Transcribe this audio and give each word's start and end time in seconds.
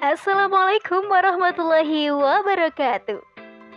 Assalamualaikum 0.00 1.12
warahmatullahi 1.12 2.08
wabarakatuh. 2.08 3.20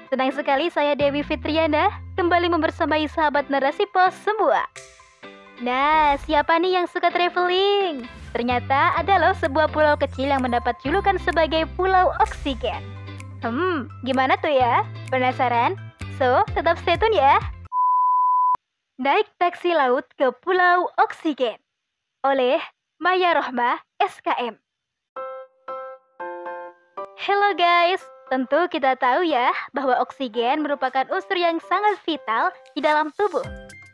Senang 0.08 0.32
sekali 0.32 0.72
saya 0.72 0.96
Dewi 0.96 1.19
Fitriana 1.19 1.92
kembali 2.16 2.48
membersamai 2.48 3.11
sahabat 3.11 3.51
narasi 3.51 3.83
pos 3.92 4.16
semua. 4.24 4.64
Nah, 5.59 6.16
siapa 6.24 6.56
nih 6.64 6.80
yang 6.80 6.88
suka 6.88 7.12
traveling? 7.12 8.07
Ternyata 8.32 8.96
ada 8.96 9.20
loh 9.20 9.36
sebuah 9.36 9.68
pulau 9.75 9.99
kecil 9.99 10.31
yang 10.31 10.39
mendapat 10.39 10.79
julukan 10.79 11.20
sebagai 11.20 11.67
Pulau 11.75 12.15
Oksigen. 12.23 12.79
Hmm, 13.43 13.91
gimana 14.07 14.39
tuh 14.39 14.55
ya? 14.55 14.87
Penasaran? 15.11 15.75
So, 16.15 16.47
tetap 16.55 16.79
stay 16.87 16.95
tune 16.95 17.19
ya. 17.19 17.35
Naik 18.95 19.27
taksi 19.43 19.75
laut 19.75 20.07
ke 20.15 20.31
Pulau 20.39 20.87
Oksigen 21.03 21.59
oleh 22.23 22.63
Maya 22.95 23.35
Rohmah 23.35 23.83
SKM. 23.99 24.62
Hello 27.23 27.55
guys, 27.55 28.04
tentu 28.27 28.68
kita 28.68 29.00
tahu 29.00 29.23
ya 29.23 29.47
bahwa 29.71 29.95
oksigen 30.04 30.59
merupakan 30.59 31.07
unsur 31.07 31.39
yang 31.39 31.55
sangat 31.71 31.95
vital 32.04 32.52
di 32.76 32.84
dalam 32.84 33.16
tubuh. 33.16 33.48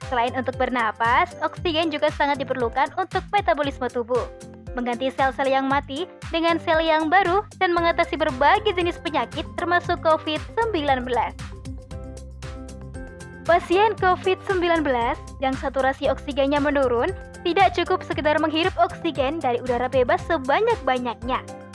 Selain 0.10 0.34
untuk 0.34 0.58
bernapas, 0.58 1.38
oksigen 1.46 1.94
juga 1.94 2.10
sangat 2.10 2.42
diperlukan 2.42 2.90
untuk 2.98 3.22
metabolisme 3.30 3.86
tubuh, 3.86 4.26
mengganti 4.74 5.14
sel-sel 5.14 5.46
yang 5.46 5.70
mati 5.70 6.10
dengan 6.34 6.58
sel 6.58 6.82
yang 6.82 7.06
baru 7.06 7.46
dan 7.62 7.70
mengatasi 7.70 8.18
berbagai 8.18 8.74
jenis 8.74 8.98
penyakit 8.98 9.46
termasuk 9.62 10.02
COVID-19. 10.02 11.06
Pasien 13.46 13.94
COVID-19 14.02 14.90
yang 15.38 15.54
saturasi 15.54 16.10
oksigennya 16.10 16.58
menurun 16.58 17.14
tidak 17.46 17.78
cukup 17.78 18.02
sekedar 18.02 18.42
menghirup 18.42 18.74
oksigen 18.82 19.38
dari 19.38 19.62
udara 19.62 19.86
bebas 19.86 20.18
sebanyak-banyaknya 20.26 21.69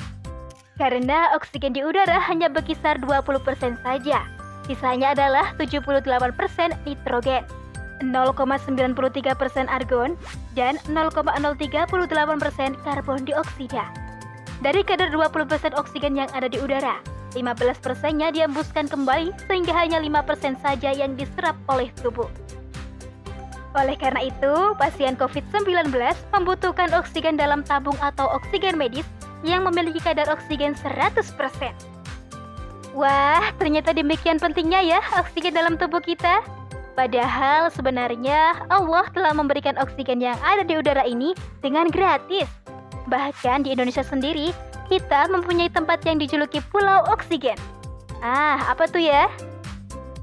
karena 0.74 1.30
oksigen 1.38 1.70
di 1.74 1.86
udara 1.86 2.18
hanya 2.18 2.50
berkisar 2.50 2.98
20% 2.98 3.78
saja. 3.82 4.26
Sisanya 4.66 5.12
adalah 5.12 5.52
78% 5.60 6.02
nitrogen, 6.88 7.44
0,93% 8.02 9.68
argon, 9.70 10.16
dan 10.56 10.80
0,038% 10.88 12.82
karbon 12.82 13.20
dioksida. 13.22 13.84
Dari 14.64 14.80
kadar 14.82 15.12
20% 15.12 15.76
oksigen 15.76 16.16
yang 16.16 16.30
ada 16.32 16.48
di 16.48 16.56
udara, 16.56 16.96
15%-nya 17.36 18.32
diembuskan 18.32 18.88
kembali 18.88 19.34
sehingga 19.44 19.74
hanya 19.76 20.00
5% 20.00 20.64
saja 20.64 20.90
yang 20.94 21.12
diserap 21.18 21.58
oleh 21.68 21.92
tubuh. 22.00 22.30
Oleh 23.74 23.98
karena 23.98 24.22
itu, 24.22 24.54
pasien 24.78 25.18
COVID-19 25.18 25.90
membutuhkan 26.30 26.94
oksigen 26.94 27.34
dalam 27.34 27.66
tabung 27.66 27.98
atau 27.98 28.30
oksigen 28.30 28.78
medis 28.78 29.04
yang 29.44 29.68
memiliki 29.68 30.00
kadar 30.00 30.26
oksigen 30.32 30.72
100%. 30.72 31.94
Wah, 32.96 33.44
ternyata 33.58 33.92
demikian 33.92 34.40
pentingnya 34.40 34.80
ya 34.80 35.00
oksigen 35.20 35.52
dalam 35.52 35.76
tubuh 35.76 36.00
kita. 36.00 36.40
Padahal 36.94 37.74
sebenarnya 37.74 38.54
Allah 38.70 39.04
telah 39.10 39.34
memberikan 39.34 39.74
oksigen 39.82 40.22
yang 40.22 40.38
ada 40.46 40.62
di 40.62 40.78
udara 40.78 41.02
ini 41.02 41.34
dengan 41.58 41.90
gratis. 41.90 42.46
Bahkan 43.10 43.66
di 43.66 43.74
Indonesia 43.74 44.06
sendiri, 44.06 44.54
kita 44.86 45.26
mempunyai 45.26 45.68
tempat 45.74 46.06
yang 46.06 46.22
dijuluki 46.22 46.62
Pulau 46.70 47.02
Oksigen. 47.10 47.58
Ah, 48.22 48.62
apa 48.70 48.86
tuh 48.86 49.02
ya? 49.02 49.26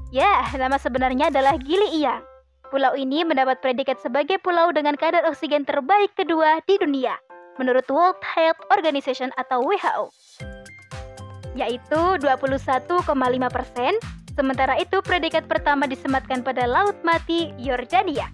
Ya, 0.08 0.48
nama 0.56 0.80
sebenarnya 0.80 1.28
adalah 1.28 1.60
Gili 1.60 2.00
Iyang. 2.00 2.24
Pulau 2.72 2.96
ini 2.96 3.20
mendapat 3.20 3.60
predikat 3.60 4.00
sebagai 4.00 4.40
pulau 4.40 4.72
dengan 4.72 4.96
kadar 4.96 5.28
oksigen 5.28 5.68
terbaik 5.68 6.16
kedua 6.16 6.64
di 6.64 6.80
dunia 6.80 7.20
menurut 7.62 7.86
World 7.86 8.18
Health 8.26 8.58
Organization 8.74 9.30
atau 9.38 9.62
WHO, 9.62 10.10
yaitu 11.54 12.18
21,5 12.18 12.90
persen. 13.54 13.94
Sementara 14.34 14.74
itu, 14.82 14.98
predikat 15.06 15.46
pertama 15.46 15.86
disematkan 15.86 16.42
pada 16.42 16.66
Laut 16.66 16.98
Mati, 17.06 17.54
Yordania. 17.62 18.26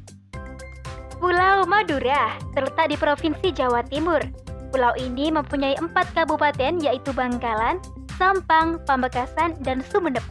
Pulau 1.20 1.66
Madura 1.68 2.38
terletak 2.54 2.88
di 2.88 2.96
Provinsi 2.96 3.50
Jawa 3.52 3.84
Timur. 3.84 4.22
Pulau 4.70 4.94
ini 4.96 5.28
mempunyai 5.34 5.74
empat 5.76 6.14
kabupaten 6.14 6.78
yaitu 6.78 7.10
Bangkalan, 7.10 7.82
Sampang, 8.14 8.78
Pamekasan, 8.86 9.58
dan 9.66 9.82
Sumeneb. 9.82 10.22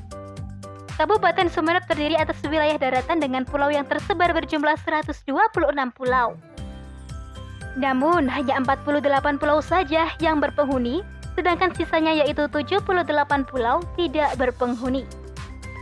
Kabupaten 0.96 1.52
Sumeneb 1.52 1.84
terdiri 1.86 2.16
atas 2.16 2.40
wilayah 2.48 2.80
daratan 2.80 3.20
dengan 3.20 3.44
pulau 3.44 3.68
yang 3.68 3.86
tersebar 3.86 4.32
berjumlah 4.32 4.80
126 4.82 5.28
pulau. 5.94 6.40
Namun, 7.78 8.26
hanya 8.26 8.58
48 8.58 9.38
pulau 9.38 9.62
saja 9.62 10.10
yang 10.18 10.42
berpenghuni, 10.42 11.06
sedangkan 11.38 11.70
sisanya 11.78 12.18
yaitu 12.18 12.50
78 12.50 13.46
pulau 13.46 13.86
tidak 13.94 14.34
berpenghuni. 14.42 15.06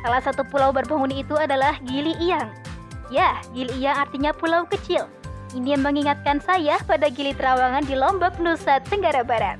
Salah 0.03 0.21
satu 0.21 0.43
pulau 0.43 0.75
berpenghuni 0.75 1.23
itu 1.23 1.39
adalah 1.39 1.79
Gili 1.87 2.13
Iyang. 2.19 2.51
Ya, 3.07 3.39
Gili 3.55 3.71
Iyang 3.79 4.05
artinya 4.05 4.35
pulau 4.35 4.67
kecil. 4.67 5.07
Ini 5.55 5.79
yang 5.79 5.87
mengingatkan 5.87 6.43
saya 6.43 6.75
pada 6.83 7.07
Gili 7.07 7.31
Trawangan 7.31 7.87
di 7.87 7.95
Lombok, 7.95 8.43
Nusa 8.43 8.83
Tenggara 8.83 9.23
Barat. 9.23 9.55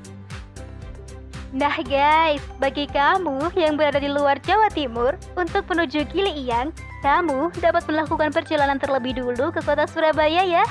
Nah 1.56 1.72
guys, 1.88 2.44
bagi 2.60 2.84
kamu 2.84 3.48
yang 3.56 3.80
berada 3.80 3.96
di 3.96 4.12
luar 4.12 4.36
Jawa 4.44 4.68
Timur, 4.68 5.16
untuk 5.40 5.64
menuju 5.72 6.04
Gili 6.12 6.44
Iyang, 6.44 6.68
kamu 7.00 7.48
dapat 7.64 7.88
melakukan 7.88 8.28
perjalanan 8.28 8.76
terlebih 8.76 9.16
dulu 9.16 9.48
ke 9.48 9.64
kota 9.64 9.88
Surabaya 9.88 10.44
ya 10.44 10.66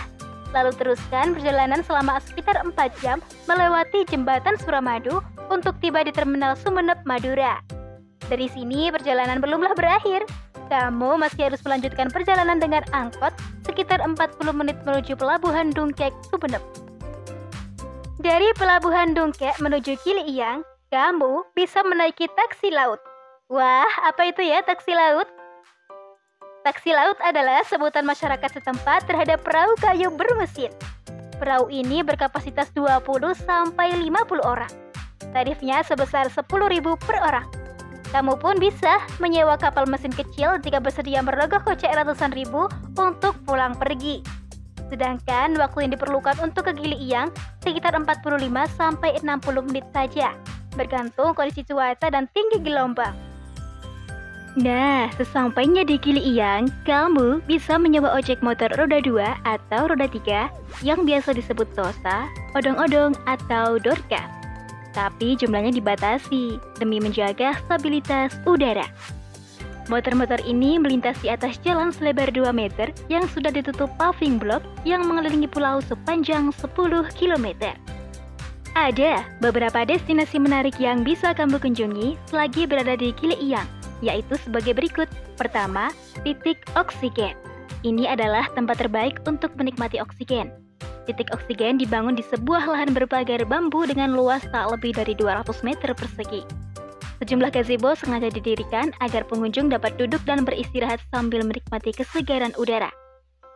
lalu 0.54 0.72
teruskan 0.76 1.34
perjalanan 1.34 1.82
selama 1.82 2.22
sekitar 2.22 2.60
4 2.62 2.76
jam 3.02 3.18
melewati 3.50 4.04
jembatan 4.06 4.60
Suramadu 4.62 5.24
untuk 5.50 5.78
tiba 5.82 6.04
di 6.04 6.12
Terminal 6.12 6.58
Sumeneb, 6.60 7.02
Madura. 7.06 7.62
Dari 8.26 8.50
sini 8.50 8.90
perjalanan 8.90 9.38
belumlah 9.42 9.78
berakhir. 9.78 10.26
Kamu 10.66 11.22
masih 11.22 11.54
harus 11.54 11.62
melanjutkan 11.62 12.10
perjalanan 12.10 12.58
dengan 12.58 12.82
angkot 12.90 13.30
sekitar 13.62 14.02
40 14.02 14.18
menit 14.50 14.78
menuju 14.82 15.14
Pelabuhan 15.14 15.70
Dungkek, 15.70 16.10
Sumeneb. 16.34 16.62
Dari 18.18 18.50
Pelabuhan 18.58 19.14
Dungkek 19.14 19.62
menuju 19.62 19.94
Kili 20.02 20.26
Iyang, 20.26 20.66
kamu 20.90 21.46
bisa 21.54 21.86
menaiki 21.86 22.26
taksi 22.34 22.74
laut. 22.74 22.98
Wah, 23.46 23.86
apa 24.02 24.26
itu 24.26 24.42
ya 24.42 24.66
taksi 24.66 24.98
laut? 24.98 25.30
Taksi 26.66 26.98
laut 26.98 27.22
adalah 27.22 27.62
sebutan 27.62 28.02
masyarakat 28.10 28.58
setempat 28.58 29.06
terhadap 29.06 29.46
perahu 29.46 29.78
kayu 29.78 30.10
bermesin. 30.10 30.74
Perahu 31.38 31.70
ini 31.70 32.02
berkapasitas 32.02 32.74
20 32.74 33.06
sampai 33.38 33.94
50 33.94 34.42
orang. 34.42 34.74
Tarifnya 35.30 35.86
sebesar 35.86 36.26
10.000 36.26 36.42
per 37.06 37.22
orang. 37.22 37.46
Kamu 38.10 38.42
pun 38.42 38.58
bisa 38.58 38.98
menyewa 39.22 39.62
kapal 39.62 39.86
mesin 39.86 40.10
kecil 40.10 40.58
jika 40.58 40.82
bersedia 40.82 41.22
merogoh 41.22 41.62
kocek 41.62 41.94
ratusan 41.94 42.34
ribu 42.34 42.66
untuk 42.98 43.38
pulang 43.46 43.78
pergi. 43.78 44.26
Sedangkan 44.90 45.54
waktu 45.62 45.86
yang 45.86 45.94
diperlukan 45.94 46.42
untuk 46.42 46.66
ke 46.66 46.82
Gili 46.82 46.98
Iyang 46.98 47.30
sekitar 47.62 47.94
45 47.94 48.42
sampai 48.74 49.22
60 49.22 49.70
menit 49.70 49.86
saja, 49.94 50.34
bergantung 50.74 51.38
kondisi 51.38 51.62
cuaca 51.62 52.10
dan 52.10 52.26
tinggi 52.34 52.58
gelombang. 52.58 53.35
Nah, 54.56 55.12
sesampainya 55.20 55.84
di 55.84 56.00
Gili 56.00 56.24
Iyang, 56.32 56.72
kamu 56.88 57.44
bisa 57.44 57.76
menyewa 57.76 58.16
ojek 58.16 58.40
motor 58.40 58.72
roda 58.80 59.04
2 59.04 59.20
atau 59.44 59.92
roda 59.92 60.08
3 60.08 60.48
yang 60.80 61.04
biasa 61.04 61.36
disebut 61.36 61.68
Tosa, 61.76 62.32
odong-odong, 62.56 63.20
atau 63.28 63.76
Dorka. 63.76 64.24
Tapi 64.96 65.36
jumlahnya 65.36 65.76
dibatasi 65.76 66.56
demi 66.80 67.04
menjaga 67.04 67.60
stabilitas 67.68 68.40
udara. 68.48 68.88
Motor-motor 69.92 70.40
ini 70.48 70.80
melintas 70.80 71.20
di 71.20 71.28
atas 71.28 71.60
jalan 71.60 71.92
selebar 71.92 72.32
2 72.32 72.48
meter 72.56 72.96
yang 73.12 73.28
sudah 73.28 73.52
ditutup 73.52 73.92
paving 74.00 74.40
block 74.40 74.64
yang 74.88 75.04
mengelilingi 75.04 75.52
pulau 75.52 75.84
sepanjang 75.84 76.56
10 76.56 77.12
km. 77.12 77.76
Ada 78.72 79.20
beberapa 79.44 79.84
destinasi 79.84 80.40
menarik 80.40 80.80
yang 80.80 81.04
bisa 81.04 81.36
kamu 81.36 81.60
kunjungi 81.60 82.16
selagi 82.32 82.64
berada 82.72 82.96
di 82.96 83.12
Gili 83.20 83.36
Iyang 83.52 83.75
yaitu 84.04 84.36
sebagai 84.42 84.76
berikut. 84.76 85.08
Pertama, 85.40 85.92
titik 86.24 86.64
oksigen. 86.76 87.36
Ini 87.86 88.10
adalah 88.10 88.50
tempat 88.58 88.82
terbaik 88.82 89.22
untuk 89.30 89.54
menikmati 89.56 90.02
oksigen. 90.02 90.50
Titik 91.06 91.30
oksigen 91.30 91.78
dibangun 91.78 92.18
di 92.18 92.26
sebuah 92.26 92.66
lahan 92.66 92.98
berpagar 92.98 93.46
bambu 93.46 93.86
dengan 93.86 94.18
luas 94.18 94.42
tak 94.50 94.74
lebih 94.74 94.98
dari 94.98 95.14
200 95.14 95.46
meter 95.62 95.94
persegi. 95.94 96.42
Sejumlah 97.22 97.54
gazebo 97.54 97.94
sengaja 97.96 98.28
didirikan 98.28 98.92
agar 99.00 99.24
pengunjung 99.30 99.72
dapat 99.72 99.96
duduk 99.96 100.20
dan 100.28 100.44
beristirahat 100.44 101.00
sambil 101.14 101.46
menikmati 101.46 101.94
kesegaran 101.94 102.52
udara. 102.58 102.90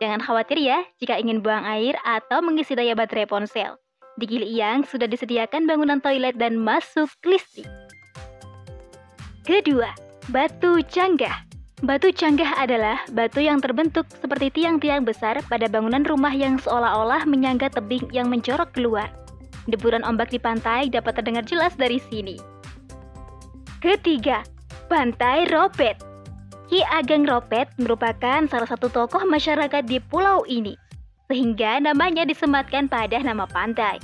Jangan 0.00 0.22
khawatir 0.24 0.56
ya 0.56 0.80
jika 0.96 1.20
ingin 1.20 1.44
buang 1.44 1.66
air 1.68 1.92
atau 2.08 2.40
mengisi 2.40 2.72
daya 2.72 2.96
baterai 2.96 3.28
ponsel. 3.28 3.76
Di 4.16 4.24
Gili 4.24 4.48
Iyang 4.56 4.88
sudah 4.88 5.04
disediakan 5.04 5.68
bangunan 5.68 6.00
toilet 6.00 6.40
dan 6.40 6.56
masuk 6.56 7.10
listrik. 7.28 7.68
Kedua, 9.44 9.92
Batu 10.30 10.78
canggah 10.86 11.42
Batu 11.82 12.14
canggah 12.14 12.54
adalah 12.62 13.02
batu 13.10 13.42
yang 13.42 13.58
terbentuk 13.58 14.06
seperti 14.22 14.62
tiang-tiang 14.62 15.02
besar 15.02 15.42
pada 15.50 15.66
bangunan 15.66 16.06
rumah 16.06 16.30
yang 16.30 16.54
seolah-olah 16.54 17.26
menyangga 17.26 17.66
tebing 17.66 18.06
yang 18.14 18.30
mencorok 18.30 18.70
keluar. 18.70 19.10
Deburan 19.66 20.06
ombak 20.06 20.30
di 20.30 20.38
pantai 20.38 20.86
dapat 20.86 21.18
terdengar 21.18 21.42
jelas 21.42 21.74
dari 21.74 21.98
sini. 21.98 22.38
Ketiga, 23.82 24.46
Pantai 24.86 25.50
Ropet. 25.50 25.98
Ki 26.70 26.78
Ageng 26.86 27.26
Ropet 27.26 27.66
merupakan 27.82 28.46
salah 28.46 28.70
satu 28.70 28.86
tokoh 28.86 29.26
masyarakat 29.26 29.82
di 29.82 29.98
pulau 29.98 30.46
ini, 30.46 30.78
sehingga 31.26 31.82
namanya 31.82 32.22
disematkan 32.22 32.86
pada 32.86 33.18
nama 33.18 33.50
pantai. 33.50 33.98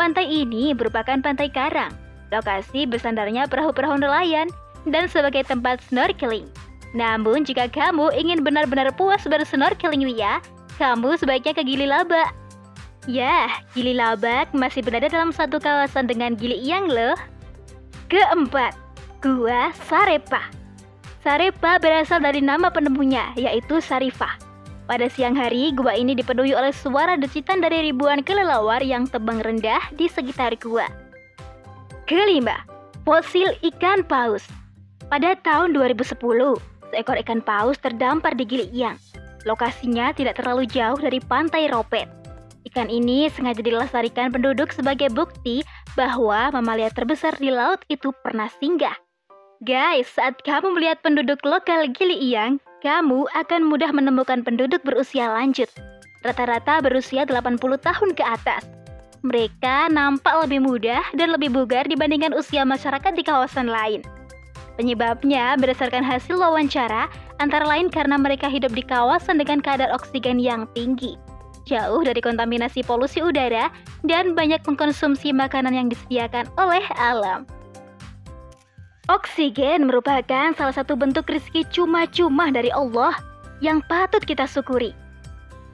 Pantai 0.00 0.24
ini 0.24 0.72
merupakan 0.72 1.20
pantai 1.20 1.52
karang, 1.52 1.92
lokasi 2.32 2.88
bersandarnya 2.88 3.44
perahu-perahu 3.44 4.00
nelayan, 4.00 4.48
dan 4.88 5.10
sebagai 5.10 5.44
tempat 5.44 5.82
snorkeling. 5.88 6.48
Namun 6.96 7.46
jika 7.46 7.70
kamu 7.70 8.10
ingin 8.14 8.42
benar-benar 8.42 8.90
puas 8.96 9.22
bersnorkeling 9.22 10.06
Lia, 10.10 10.42
kamu 10.80 11.20
sebaiknya 11.20 11.54
ke 11.54 11.62
Gili 11.62 11.86
Labak. 11.86 12.34
Ya, 13.06 13.48
Gili 13.72 13.94
Labak 13.94 14.52
masih 14.52 14.84
berada 14.84 15.06
dalam 15.06 15.30
satu 15.30 15.62
kawasan 15.62 16.10
dengan 16.10 16.34
Gili 16.34 16.58
Iyang 16.60 16.90
loh. 16.90 17.16
Keempat, 18.10 18.74
Gua 19.22 19.70
Sarepa. 19.86 20.50
Sarepa 21.20 21.76
berasal 21.76 22.24
dari 22.24 22.40
nama 22.40 22.72
penemunya, 22.72 23.36
yaitu 23.36 23.78
Sarifah. 23.84 24.40
Pada 24.88 25.06
siang 25.06 25.36
hari, 25.36 25.70
gua 25.76 25.94
ini 25.94 26.16
dipenuhi 26.16 26.56
oleh 26.56 26.72
suara 26.72 27.14
decitan 27.14 27.60
dari 27.60 27.92
ribuan 27.92 28.24
kelelawar 28.24 28.80
yang 28.82 29.04
tebang 29.06 29.38
rendah 29.38 29.78
di 29.94 30.08
sekitar 30.08 30.56
gua. 30.58 30.88
Kelima, 32.08 32.64
fosil 33.04 33.54
ikan 33.70 34.02
paus. 34.02 34.42
Pada 35.10 35.34
tahun 35.42 35.74
2010, 35.74 36.06
seekor 36.94 37.18
ikan 37.26 37.42
paus 37.42 37.74
terdampar 37.82 38.30
di 38.38 38.46
Gili 38.46 38.70
Iyang. 38.70 38.94
Lokasinya 39.42 40.14
tidak 40.14 40.38
terlalu 40.38 40.70
jauh 40.70 40.94
dari 40.94 41.18
pantai 41.18 41.66
Ropet. 41.66 42.06
Ikan 42.62 42.86
ini 42.86 43.26
sengaja 43.26 43.58
dilestarikan 43.58 44.30
penduduk 44.30 44.70
sebagai 44.70 45.10
bukti 45.10 45.66
bahwa 45.98 46.54
mamalia 46.54 46.94
terbesar 46.94 47.34
di 47.42 47.50
laut 47.50 47.82
itu 47.90 48.14
pernah 48.22 48.46
singgah. 48.62 48.94
Guys, 49.66 50.06
saat 50.14 50.38
kamu 50.46 50.78
melihat 50.78 51.02
penduduk 51.02 51.42
lokal 51.42 51.90
Gili 51.90 52.30
Iyang, 52.30 52.62
kamu 52.78 53.26
akan 53.34 53.66
mudah 53.66 53.90
menemukan 53.90 54.46
penduduk 54.46 54.78
berusia 54.86 55.26
lanjut. 55.26 55.66
Rata-rata 56.22 56.78
berusia 56.86 57.26
80 57.26 57.58
tahun 57.82 58.10
ke 58.14 58.22
atas. 58.22 58.62
Mereka 59.26 59.90
nampak 59.90 60.46
lebih 60.46 60.62
muda 60.62 61.02
dan 61.18 61.34
lebih 61.34 61.50
bugar 61.50 61.90
dibandingkan 61.90 62.30
usia 62.30 62.62
masyarakat 62.62 63.10
di 63.10 63.26
kawasan 63.26 63.66
lain. 63.66 64.19
Penyebabnya 64.80 65.60
berdasarkan 65.60 66.00
hasil 66.00 66.40
wawancara, 66.40 67.12
antara 67.36 67.68
lain 67.68 67.92
karena 67.92 68.16
mereka 68.16 68.48
hidup 68.48 68.72
di 68.72 68.80
kawasan 68.80 69.36
dengan 69.36 69.60
kadar 69.60 69.92
oksigen 69.92 70.40
yang 70.40 70.64
tinggi 70.72 71.20
jauh 71.68 72.02
dari 72.02 72.18
kontaminasi 72.18 72.82
polusi 72.82 73.22
udara, 73.22 73.70
dan 74.02 74.34
banyak 74.34 74.58
mengkonsumsi 74.66 75.30
makanan 75.30 75.70
yang 75.70 75.86
disediakan 75.86 76.50
oleh 76.58 76.82
alam. 76.98 77.46
Oksigen 79.06 79.86
merupakan 79.86 80.54
salah 80.54 80.74
satu 80.74 80.94
bentuk 80.94 81.26
rezeki 81.26 81.66
cuma-cuma 81.70 82.50
dari 82.50 82.70
Allah 82.74 83.14
yang 83.58 83.82
patut 83.86 84.22
kita 84.22 84.46
syukuri. 84.46 84.94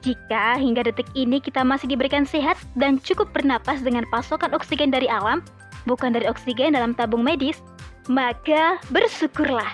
Jika 0.05 0.57
hingga 0.57 0.85
detik 0.85 1.09
ini 1.17 1.41
kita 1.41 1.65
masih 1.65 1.89
diberikan 1.89 2.25
sehat 2.25 2.57
dan 2.77 3.01
cukup 3.01 3.33
bernapas 3.33 3.81
dengan 3.81 4.05
pasokan 4.13 4.53
oksigen 4.53 4.93
dari 4.93 5.09
alam, 5.09 5.41
bukan 5.89 6.13
dari 6.13 6.25
oksigen 6.29 6.73
dalam 6.73 6.93
tabung 6.97 7.21
medis, 7.21 7.61
maka 8.07 8.79
bersyukurlah. 8.91 9.71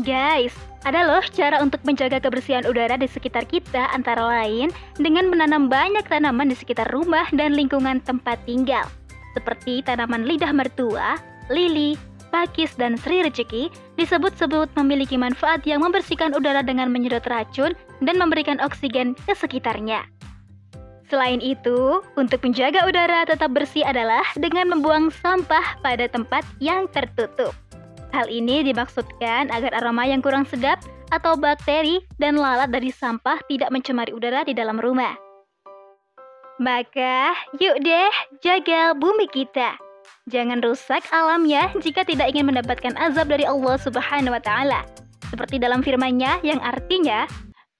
Guys, 0.00 0.56
ada 0.88 1.04
loh 1.04 1.20
cara 1.28 1.60
untuk 1.60 1.84
menjaga 1.84 2.16
kebersihan 2.24 2.64
udara 2.64 2.96
di 2.96 3.04
sekitar 3.04 3.44
kita 3.44 3.92
antara 3.92 4.24
lain 4.24 4.72
dengan 4.96 5.28
menanam 5.28 5.68
banyak 5.68 6.08
tanaman 6.08 6.48
di 6.48 6.56
sekitar 6.56 6.88
rumah 6.88 7.28
dan 7.36 7.52
lingkungan 7.52 8.00
tempat 8.00 8.40
tinggal. 8.48 8.88
Seperti 9.36 9.84
tanaman 9.84 10.24
lidah 10.24 10.50
mertua, 10.56 11.20
lili, 11.52 12.00
pakis, 12.32 12.72
dan 12.80 12.96
sri 12.96 13.20
rezeki 13.20 13.68
disebut-sebut 14.00 14.72
memiliki 14.80 15.20
manfaat 15.20 15.60
yang 15.68 15.84
membersihkan 15.84 16.32
udara 16.32 16.64
dengan 16.64 16.88
menyedot 16.88 17.22
racun 17.28 17.76
dan 18.00 18.16
memberikan 18.16 18.56
oksigen 18.64 19.12
ke 19.28 19.36
sekitarnya. 19.36 20.06
Selain 21.10 21.42
itu, 21.42 21.98
untuk 22.14 22.38
menjaga 22.46 22.86
udara 22.86 23.26
tetap 23.26 23.50
bersih 23.50 23.82
adalah 23.82 24.22
dengan 24.38 24.70
membuang 24.70 25.10
sampah 25.10 25.82
pada 25.82 26.06
tempat 26.06 26.46
yang 26.62 26.86
tertutup. 26.94 27.50
Hal 28.14 28.30
ini 28.30 28.62
dimaksudkan 28.62 29.50
agar 29.50 29.74
aroma 29.82 30.06
yang 30.06 30.22
kurang 30.22 30.46
sedap 30.46 30.78
atau 31.10 31.34
bakteri 31.34 31.98
dan 32.22 32.38
lalat 32.38 32.70
dari 32.70 32.94
sampah 32.94 33.42
tidak 33.50 33.74
mencemari 33.74 34.14
udara 34.14 34.46
di 34.46 34.54
dalam 34.54 34.78
rumah. 34.78 35.18
Maka, 36.62 37.34
yuk 37.58 37.82
deh 37.82 38.14
jaga 38.38 38.94
bumi 38.94 39.26
kita. 39.34 39.74
Jangan 40.30 40.62
rusak 40.62 41.02
alamnya 41.10 41.74
jika 41.82 42.06
tidak 42.06 42.30
ingin 42.30 42.54
mendapatkan 42.54 42.94
azab 42.94 43.34
dari 43.34 43.42
Allah 43.50 43.74
Subhanahu 43.82 44.30
wa 44.30 44.42
taala. 44.42 44.86
Seperti 45.26 45.58
dalam 45.58 45.82
firman-Nya 45.82 46.38
yang 46.46 46.62
artinya 46.62 47.26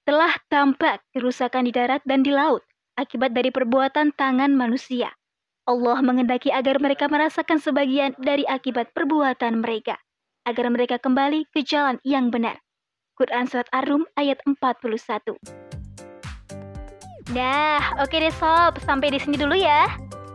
telah 0.03 0.35
tampak 0.51 0.99
kerusakan 1.15 1.69
di 1.69 1.71
darat 1.71 2.03
dan 2.03 2.27
di 2.27 2.35
laut 2.35 2.65
akibat 2.99 3.31
dari 3.35 3.51
perbuatan 3.51 4.15
tangan 4.15 4.51
manusia. 4.55 5.11
Allah 5.69 6.01
mengendaki 6.01 6.49
agar 6.49 6.81
mereka 6.81 7.05
merasakan 7.05 7.61
sebagian 7.61 8.17
dari 8.17 8.43
akibat 8.49 8.91
perbuatan 8.97 9.61
mereka 9.61 10.01
agar 10.45 10.73
mereka 10.73 10.97
kembali 10.97 11.45
ke 11.53 11.61
jalan 11.61 12.01
yang 12.01 12.33
benar. 12.33 12.57
Quran 13.13 13.45
Surat 13.45 13.69
Ar-Rum 13.69 14.09
ayat 14.17 14.41
41. 14.49 15.37
Nah, 17.31 17.79
oke 18.01 18.17
deh 18.17 18.33
sob, 18.33 18.81
sampai 18.81 19.13
di 19.13 19.19
sini 19.21 19.37
dulu 19.37 19.53
ya. 19.53 19.85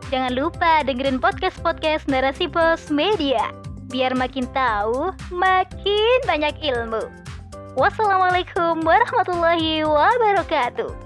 Jangan 0.09 0.39
lupa 0.39 0.87
dengerin 0.87 1.19
podcast-podcast 1.19 2.07
Narasi 2.07 2.47
Pos 2.47 2.95
Media, 2.95 3.51
biar 3.91 4.15
makin 4.15 4.47
tahu, 4.55 5.11
makin 5.35 6.19
banyak 6.31 6.55
ilmu. 6.63 7.03
Wassalamualaikum 7.75 8.87
warahmatullahi 8.87 9.83
wabarakatuh. 9.83 11.06